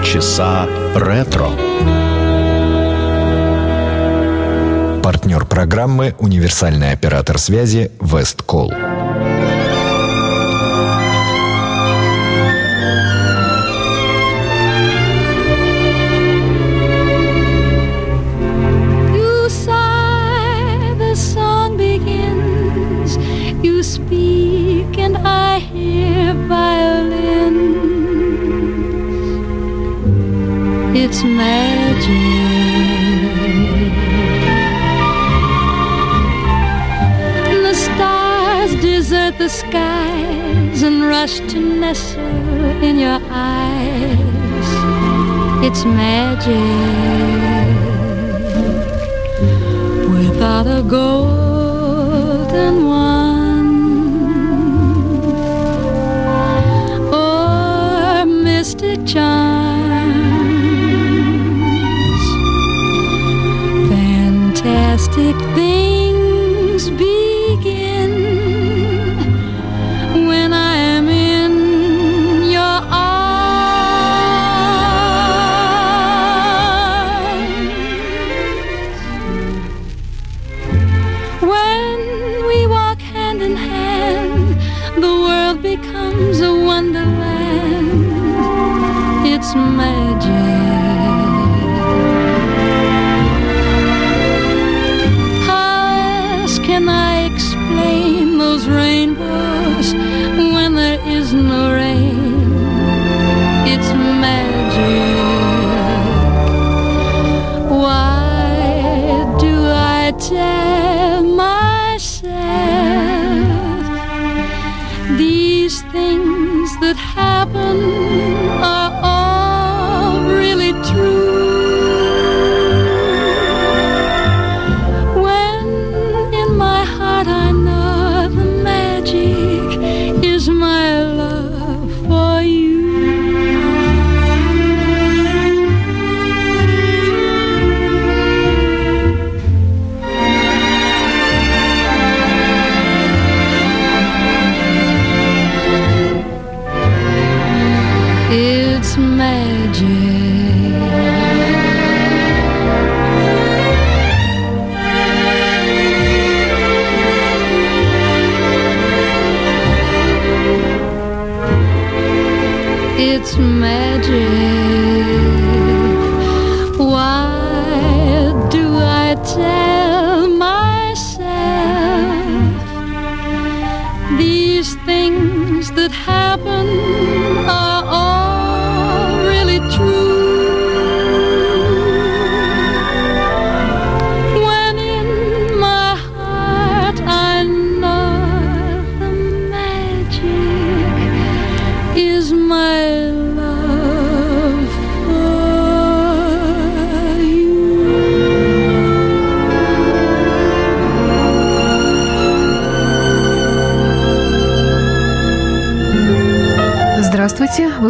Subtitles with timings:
[0.00, 1.50] Полчаса ретро.
[5.02, 8.72] Партнер программы «Универсальный оператор связи Весткол».
[41.20, 44.70] Rush to nestle in your eyes.
[45.66, 46.56] It's magic
[50.14, 53.68] without a golden one
[57.12, 59.44] or mystic charms.
[63.90, 65.79] Fantastic things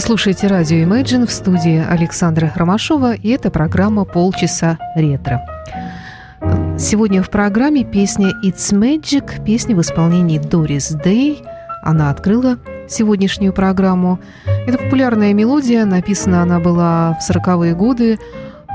[0.00, 5.42] Вы слушаете радио Imagine в студии Александра Ромашова, и это программа «Полчаса ретро».
[6.78, 11.42] Сегодня в программе песня «It's Magic», песня в исполнении Дорис Дэй.
[11.82, 12.56] Она открыла
[12.88, 14.18] сегодняшнюю программу.
[14.66, 18.18] Это популярная мелодия, написана она была в 40-е годы.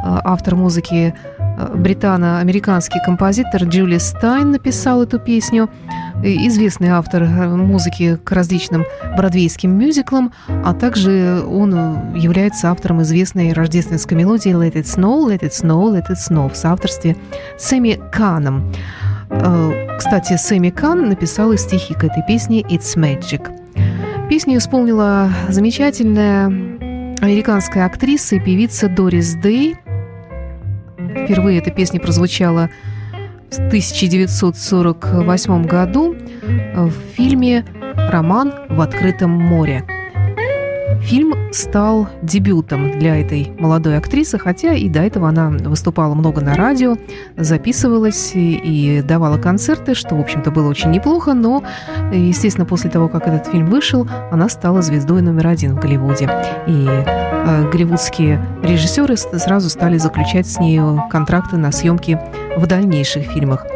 [0.04, 5.72] Автор музыки э, британо-американский композитор Джули Стайн написал эту песню.
[6.24, 8.86] И Известный автор э, музыки к различным
[9.18, 15.52] бродвейским мюзиклам, а также он является автором известной рождественской мелодии «Let it snow, let it
[15.52, 17.16] snow, let it snow» в соавторстве
[17.58, 18.74] с Сэмми Каном.
[19.30, 23.52] Э, Кстати, Сэмми Кан написал и стихи к этой песне «It's Magic».
[24.30, 26.48] Песню исполнила замечательная
[27.22, 29.76] американская актриса и певица Дорис Дэй.
[31.26, 32.95] Впервые эта песня прозвучала в
[33.52, 36.16] 1948 году
[36.76, 37.66] в фильме
[37.96, 39.84] «Роман в открытом море».
[41.06, 46.56] Фильм стал дебютом для этой молодой актрисы, хотя и до этого она выступала много на
[46.56, 46.98] радио,
[47.38, 51.64] записывалась и, давала концерты, что, в общем-то, было очень неплохо, но,
[52.12, 56.28] естественно, после того, как этот фильм вышел, она стала звездой номер один в Голливуде.
[56.66, 62.20] И э, голливудские режиссеры сразу стали заключать с нею контракты на съемки
[62.58, 63.68] в дальнейших фильмах.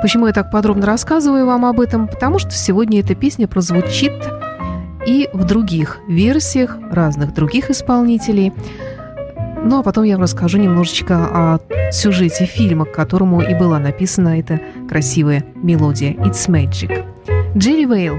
[0.00, 2.08] Почему я так подробно рассказываю вам об этом?
[2.08, 4.14] Потому что сегодня эта песня прозвучит
[5.06, 8.52] и в других версиях разных других исполнителей.
[9.64, 11.58] Ну а потом я вам расскажу немножечко о
[11.92, 17.04] сюжете фильма, к которому и была написана эта красивая мелодия «It's Magic».
[17.56, 18.16] Джерри Вейл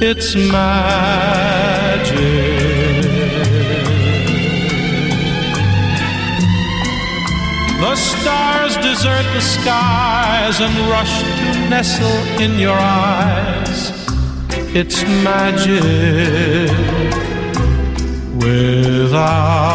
[0.00, 3.08] You sigh, magic.
[7.80, 13.92] The stars desert the skies and rush to nestle in your eyes.
[14.74, 16.70] It's magic
[18.36, 19.66] without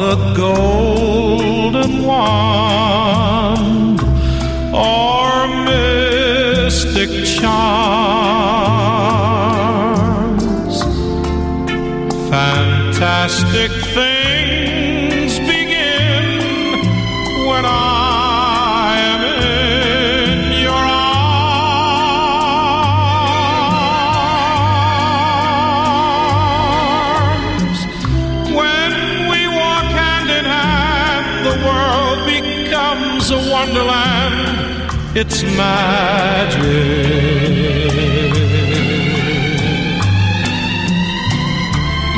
[0.00, 4.00] a golden wand
[4.74, 8.01] or mystic charms.
[35.24, 36.66] It's magic.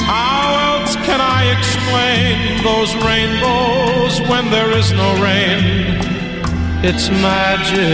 [0.08, 5.60] How else can I explain those rainbows when there is no rain?
[6.82, 7.84] It's magic.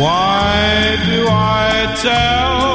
[0.00, 2.65] Why do I tell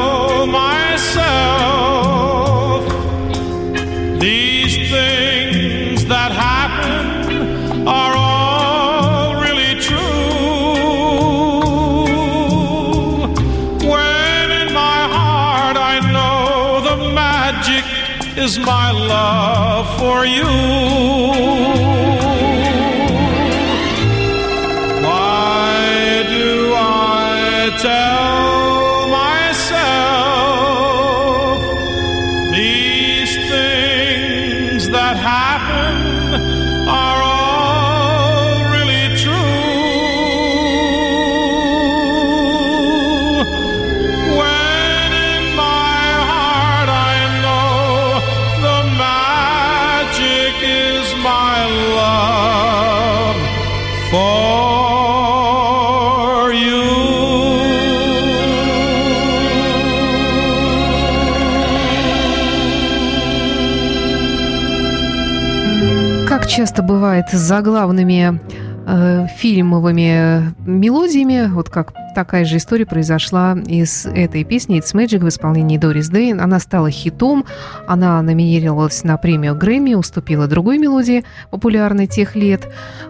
[66.52, 68.42] часто бывает с заглавными
[68.86, 75.30] э, фильмовыми мелодиями, вот как такая же история произошла из этой песни «It's Magic» в
[75.30, 76.42] исполнении Дорис Дейн.
[76.42, 77.46] Она стала хитом,
[77.88, 82.68] она номинировалась на премию Грэмми, уступила другой мелодии, популярной тех лет,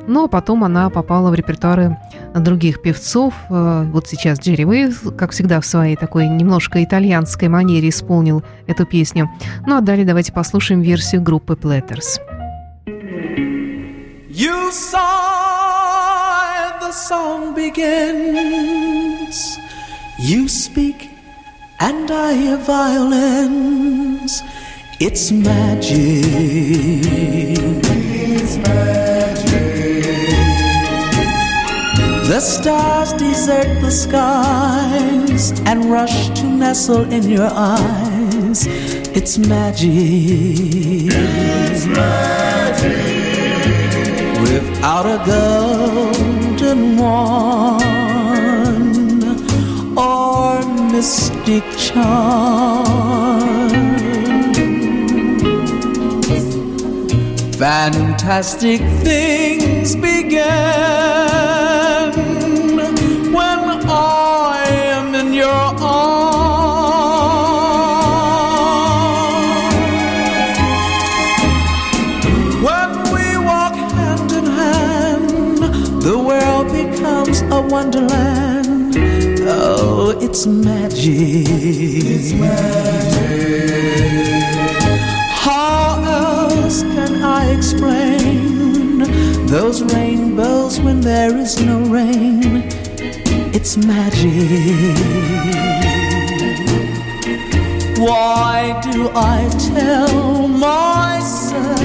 [0.07, 1.97] но потом она попала в репертуары
[2.35, 3.33] других певцов.
[3.49, 8.85] Э, Вот сейчас Джерри Уэйв, как всегда, в своей такой немножко итальянской манере исполнил эту
[8.85, 9.31] песню.
[9.65, 12.30] Ну а далее давайте послушаем версию группы Platters.
[14.41, 14.99] You sigh,
[16.79, 19.37] the song begins.
[20.17, 21.11] You speak,
[21.79, 24.41] and I hear violins.
[24.99, 26.25] It's magic.
[28.33, 29.53] It's magic.
[32.27, 38.65] The stars desert the skies and rush to nestle in your eyes.
[39.15, 39.91] It's magic.
[41.13, 43.20] It's magic
[44.41, 47.91] without a golden wand
[49.97, 52.87] or mystic charm.
[57.53, 60.90] Fantastic things begin
[77.81, 78.95] wonderland.
[79.41, 81.47] Oh, it's magic.
[82.15, 83.71] It's magic.
[85.45, 88.99] How else can I explain
[89.47, 92.69] those rainbows when there is no rain?
[93.57, 94.97] It's magic.
[97.97, 101.81] Why do I tell myself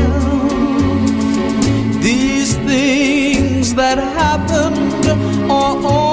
[2.02, 6.05] these things that happened are all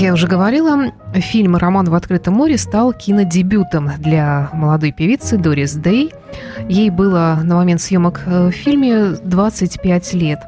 [0.00, 6.14] я уже говорила, фильм «Роман в открытом море» стал кинодебютом для молодой певицы Дорис Дэй.
[6.70, 10.40] Ей было на момент съемок э, в фильме 25 лет.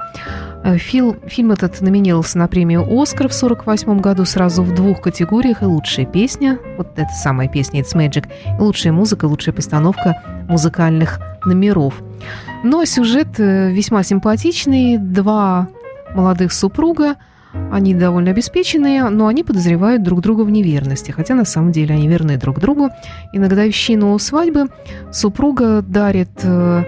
[0.64, 5.60] Э, Фил, фильм этот номинировался на премию «Оскар» в 1948 году сразу в двух категориях.
[5.62, 8.28] И лучшая песня, вот эта самая песня «It's Magic»,
[8.58, 12.02] и лучшая музыка, лучшая постановка музыкальных номеров.
[12.64, 14.96] Но сюжет э, весьма симпатичный.
[14.96, 15.68] Два
[16.14, 17.16] молодых супруга–
[17.70, 22.08] они довольно обеспеченные, но они подозревают друг друга в неверности, хотя на самом деле они
[22.08, 22.90] верны друг другу.
[23.32, 24.66] И на годовщину свадьбы
[25.10, 26.84] супруга дарит э,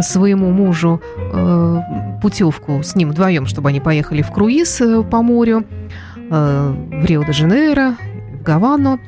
[0.00, 1.80] своему мужу э,
[2.22, 5.64] путевку с ним вдвоем, чтобы они поехали в круиз э, по морю,
[6.30, 7.96] э, в Рио-де-Жанейро,
[8.40, 9.00] в Гавану.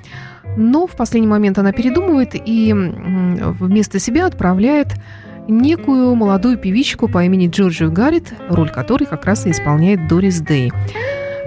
[0.57, 4.95] Но в последний момент она передумывает и вместо себя отправляет
[5.49, 10.73] некую молодую певичку по имени Джорджию Гаррит, роль которой как раз и исполняет Дорис Дэй.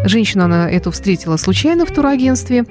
[0.03, 2.65] Женщину она эту встретила случайно в турагентстве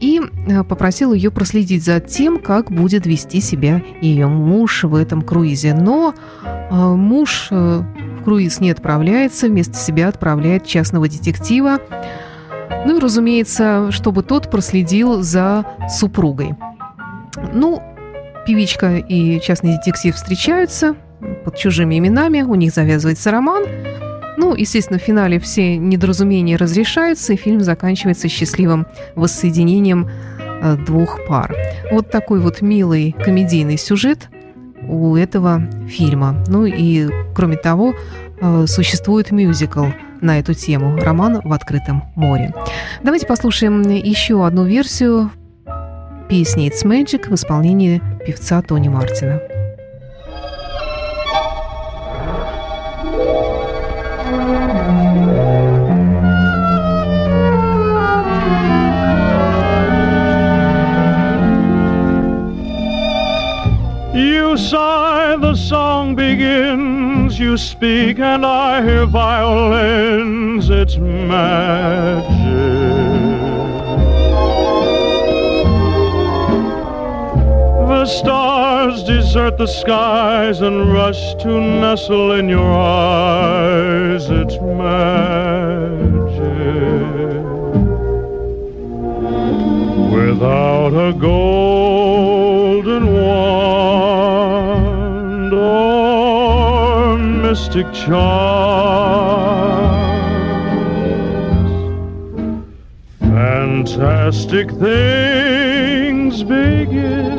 [0.00, 5.22] и э, попросила ее проследить за тем, как будет вести себя ее муж в этом
[5.22, 5.74] круизе.
[5.74, 7.82] Но э, муж э,
[8.20, 11.78] в круиз не отправляется, вместо себя отправляет частного детектива.
[12.86, 16.54] Ну и, разумеется, чтобы тот проследил за супругой.
[17.52, 17.82] Ну,
[18.46, 20.96] певичка и частный детектив встречаются
[21.44, 23.64] под чужими именами, у них завязывается роман.
[24.36, 31.54] Ну, естественно, в финале все недоразумения разрешаются, и фильм заканчивается счастливым воссоединением э, двух пар.
[31.90, 34.30] Вот такой вот милый комедийный сюжет
[34.88, 36.42] у этого фильма.
[36.48, 37.92] Ну и, кроме того,
[38.40, 39.86] э, существует мюзикл
[40.20, 42.54] на эту тему «Роман в открытом море».
[43.02, 45.30] Давайте послушаем еще одну версию
[46.28, 49.39] песни «It's Magic» в исполнении певца Тони Мартина.
[64.13, 67.37] You sigh, the song begins.
[67.37, 70.69] You speak, and I hear violins.
[70.69, 72.35] It's magic.
[78.00, 84.30] The stars desert the skies and rush to nestle in your eyes.
[84.30, 85.84] It's magic.
[90.16, 94.72] Without a golden wand
[95.52, 98.30] or mystic charms,
[103.20, 107.29] fantastic things begin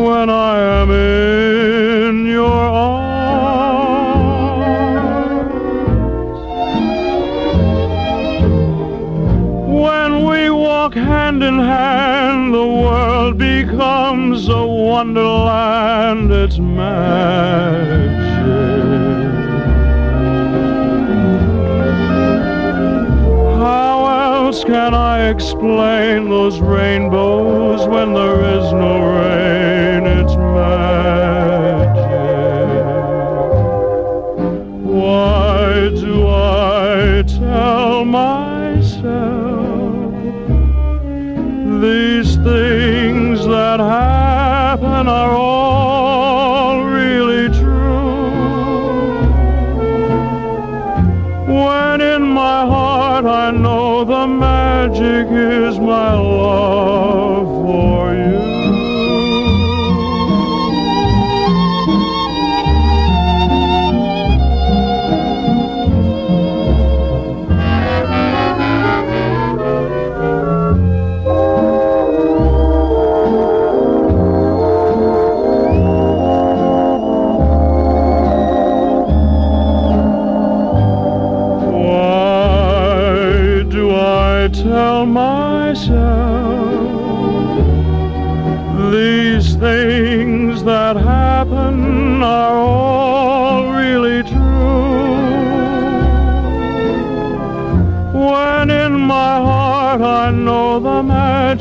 [0.00, 3.10] when I am in your arms.
[9.68, 16.32] When we walk hand in hand, the world becomes a wonderland.
[16.32, 18.10] It's magic.
[23.64, 23.96] How
[24.44, 28.89] else can I explain those rainbows when there is no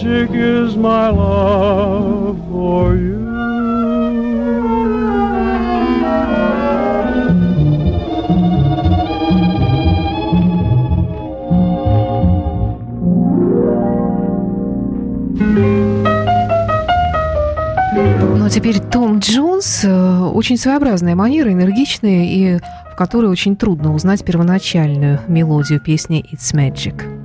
[0.03, 3.19] magic is my love for you.
[18.35, 19.83] Ну а теперь Том Джонс.
[19.83, 22.59] э, Очень своеобразная манера, энергичная и
[22.91, 27.18] в которой очень трудно узнать первоначальную мелодию песни «It's Magic».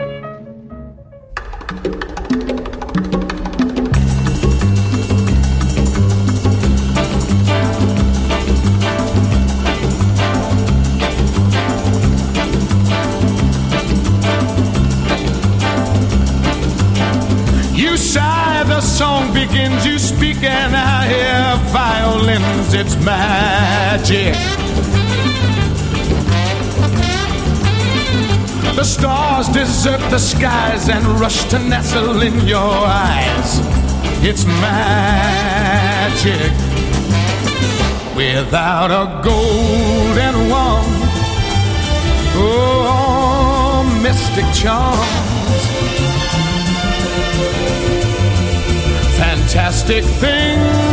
[22.85, 24.35] It's magic.
[28.77, 33.61] The stars desert the skies and rush to nestle in your eyes.
[34.23, 35.73] It's magic.
[38.15, 40.87] Without a golden wand,
[42.37, 45.65] oh, mystic charms.
[49.17, 50.84] Fantastic things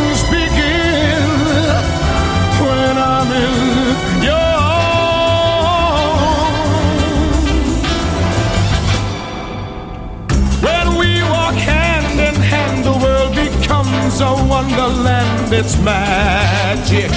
[10.62, 15.52] when we walk hand in hand, the world becomes a wonderland.
[15.52, 17.10] It's magic.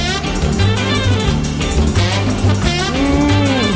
[2.94, 3.72] Mm,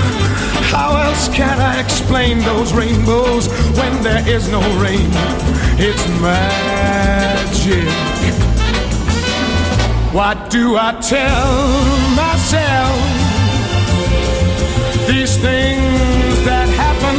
[0.71, 3.47] How else can I explain those rainbows
[3.77, 5.09] when there is no rain?
[5.77, 7.87] It's magic.
[10.11, 11.53] What do I tell
[12.15, 12.97] myself?
[15.07, 17.17] These things that happen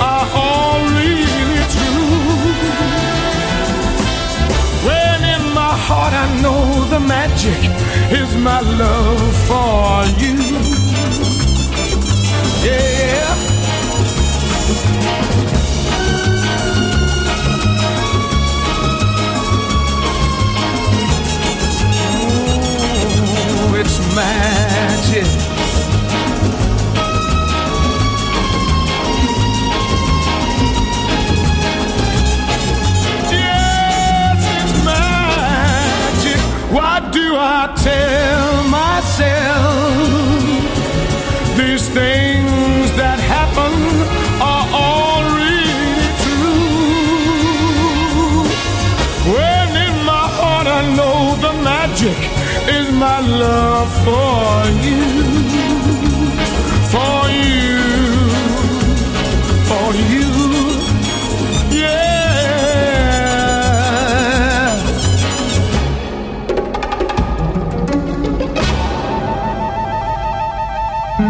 [0.00, 2.22] are all really true.
[4.86, 7.58] When in my heart I know the magic
[8.12, 9.91] is my love for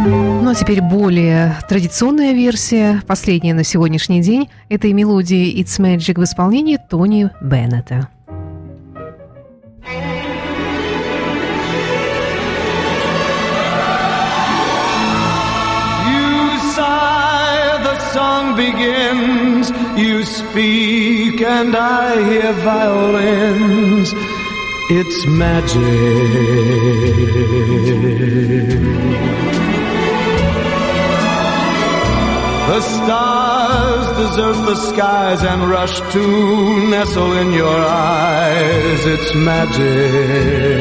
[0.05, 6.25] Ну а теперь более традиционная версия, последняя на сегодняшний день, этой мелодии «It's Magic» в
[6.25, 8.09] исполнении Тони Беннета.
[18.57, 19.71] Begins.
[19.99, 24.13] You speak, and I hear violins.
[24.91, 25.83] It's magic.
[32.69, 39.07] The stars desert the skies and rush to nestle in your eyes.
[39.07, 40.73] It's magic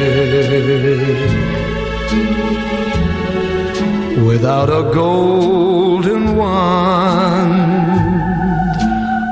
[4.26, 7.52] without a golden wand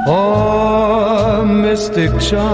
[0.07, 2.49] or mystic charms.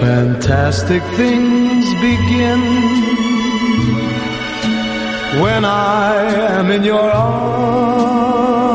[0.00, 2.60] Fantastic things begin
[5.42, 6.14] when I
[6.58, 8.65] am in your arms.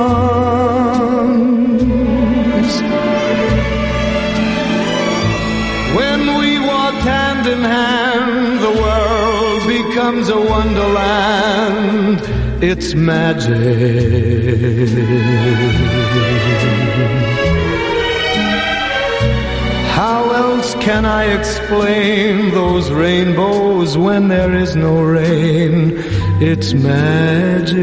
[10.12, 12.20] Becomes a wonderland.
[12.64, 13.56] It's magic.
[19.96, 25.94] How else can I explain those rainbows when there is no rain?
[26.42, 27.82] It's magic.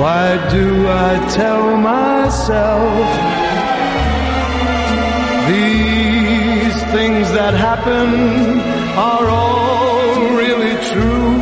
[0.00, 2.92] Why do I tell myself
[5.48, 5.91] these
[7.32, 8.60] that happen
[9.10, 11.32] are all really true?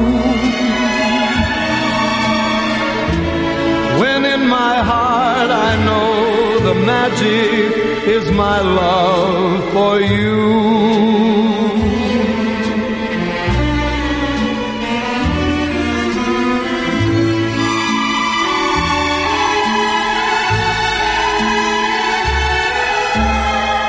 [4.01, 10.71] When in my heart I know the magic is my love for you.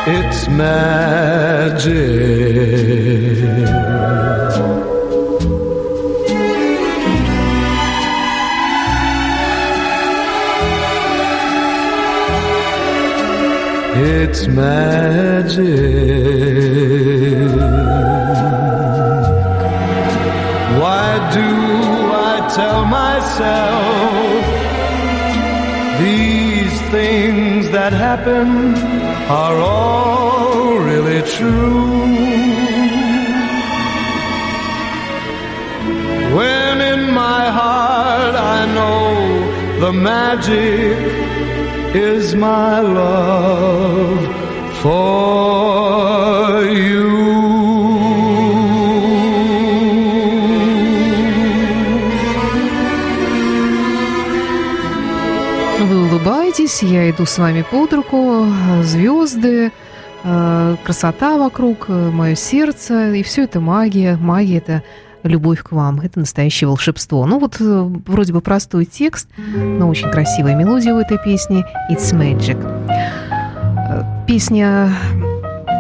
[0.07, 0.47] It's
[1.61, 1.91] magic.
[13.93, 15.61] It's magic.
[20.81, 21.49] Why do
[22.31, 24.41] I tell myself
[25.99, 28.75] these things that happen
[29.29, 30.30] are all
[31.21, 32.01] really true?
[36.35, 40.97] When in my heart I know the magic
[41.95, 44.19] is my love
[44.81, 47.11] for you.
[55.79, 58.45] Вы улыбаетесь, я иду с вами под руку,
[58.83, 59.71] звезды, э,
[60.23, 64.17] красота вокруг, мое сердце, и все это магия.
[64.17, 64.83] Магия– это
[65.23, 67.25] любовь к вам, это настоящее волшебство.
[67.25, 72.13] Ну вот э, вроде бы простой текст, но очень красивая мелодия у этой песни «It's
[72.13, 72.57] Magic».
[72.89, 74.89] Э, Песня,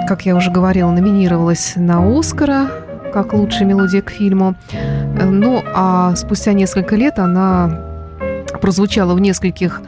[0.07, 2.67] как я уже говорила, номинировалась на «Оскара»,
[3.13, 4.55] как лучшая мелодия к фильму.
[4.71, 7.81] Э, Ну, а спустя несколько лет она
[8.61, 9.81] прозвучала в нескольких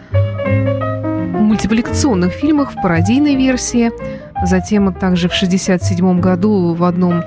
[1.31, 3.91] мультипликационных фильмах в пародийной версии.
[4.43, 7.23] Затем также в 1967 году в одном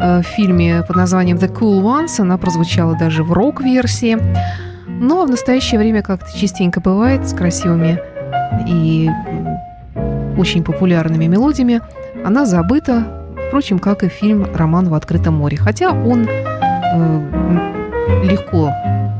[0.00, 4.18] э, фильме под названием The Cool Ones она прозвучала даже в рок-версии.
[4.86, 8.00] Но в настоящее время, как это частенько бывает, с красивыми
[8.66, 9.08] и
[10.36, 11.80] очень популярными мелодиями,
[12.24, 13.04] она забыта,
[13.48, 15.56] впрочем, как и фильм «Роман в открытом море».
[15.56, 17.68] Хотя он э,
[18.24, 18.72] легко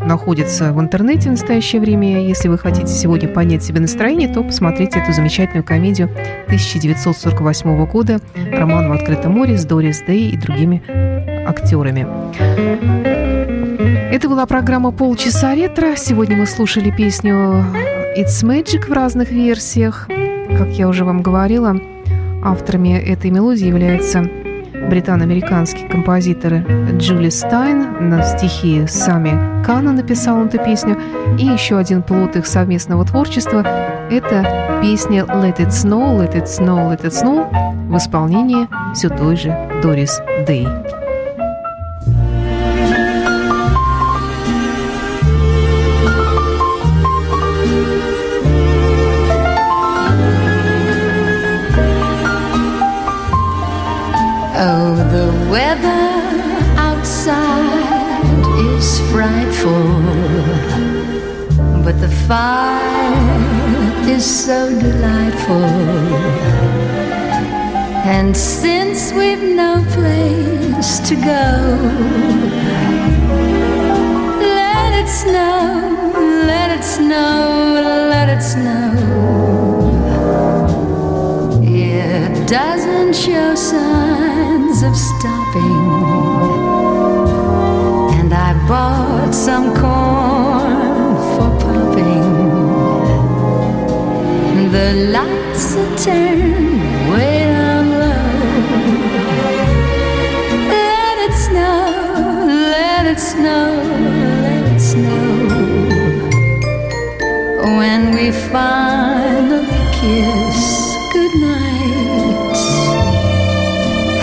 [0.08, 2.26] находится в интернете в настоящее время.
[2.26, 6.10] Если вы хотите сегодня поднять себе настроение, то посмотрите эту замечательную комедию
[6.46, 8.18] 1948 года
[8.50, 10.82] «Роман в открытом море» с Дорис Дэй и другими
[11.46, 12.06] актерами.
[14.12, 15.94] Это была программа «Полчаса ретро».
[15.94, 17.64] Сегодня мы слушали песню
[18.16, 20.08] «It's Magic» в разных версиях.
[20.08, 21.78] Как я уже вам говорила,
[22.42, 24.28] авторами этой мелодии являются
[24.88, 26.64] британо-американский композитор
[26.96, 28.08] Джули Стайн.
[28.08, 30.96] На стихи сами Кана написал эту песню.
[31.38, 33.64] И еще один плод их совместного творчества–
[34.10, 37.48] это песня «Let it snow, let it snow, let it snow»
[37.88, 40.66] в исполнении все той же Дорис Дэй.
[64.48, 65.64] So delightful.
[68.16, 71.46] And since we've no place to go,
[74.62, 76.14] let it snow,
[76.46, 78.88] let it snow, let it snow.
[81.62, 85.84] It doesn't show signs of stopping.
[88.18, 89.97] And I bought some corn
[97.90, 98.18] low.
[100.68, 103.66] Let it snow, let it snow,
[104.44, 105.26] let it snow.
[107.78, 109.66] When we finally
[110.00, 110.60] kiss
[111.12, 112.58] goodnight,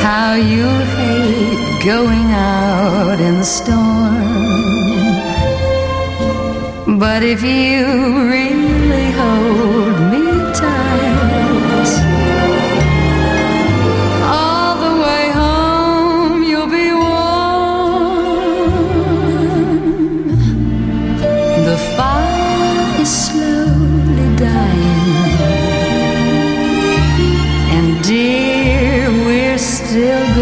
[0.01, 4.25] how you'll hate going out in the storm.
[6.99, 7.85] But if you
[8.29, 9.74] really hold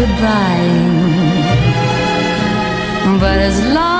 [0.06, 1.20] goodbying.
[3.20, 3.93] But as long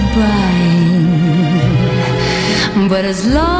[0.00, 0.88] goodbye.
[2.88, 3.59] But as long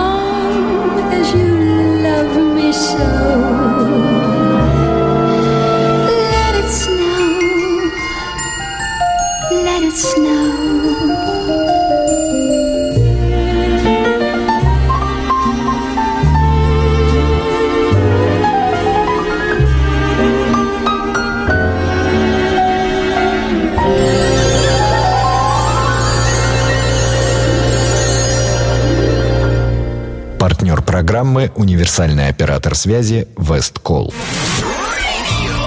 [31.30, 34.12] программы универсальный оператор связи Весткол.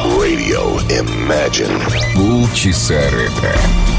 [0.03, 1.79] Radio Imagine.
[2.15, 3.92] Полчаса ретро.